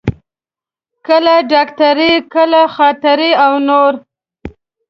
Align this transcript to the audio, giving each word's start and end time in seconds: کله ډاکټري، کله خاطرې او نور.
کله 1.07 1.35
ډاکټري، 1.51 2.13
کله 2.33 2.59
خاطرې 2.75 3.31
او 3.43 3.53
نور. 3.67 3.93